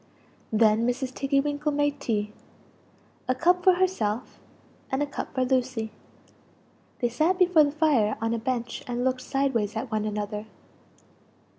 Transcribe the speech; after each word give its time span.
"Then 0.51 0.87
Mrs. 0.87 1.13
Tiggy 1.13 1.41
winkle 1.41 1.71
made 1.71 1.99
tea 1.99 2.33
a 3.27 3.35
cup 3.35 3.63
for 3.63 3.73
herself 3.73 4.39
and 4.91 5.03
a 5.03 5.05
cup 5.05 5.35
for 5.35 5.45
Lucie. 5.45 5.91
They 7.01 7.09
sat 7.09 7.37
before 7.37 7.65
the 7.65 7.71
fire 7.71 8.17
on 8.19 8.33
a 8.33 8.39
bench 8.39 8.83
and 8.87 9.03
looked 9.03 9.21
sideways 9.21 9.75
at 9.75 9.91
one 9.91 10.05
another. 10.05 10.47